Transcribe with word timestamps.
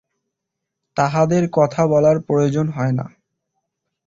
তাঁহাদের 0.97 1.43
কথা 1.51 1.81
বলার 1.87 2.17
প্রয়োজন 2.19 2.67
হয় 2.69 2.91
না। 2.91 3.05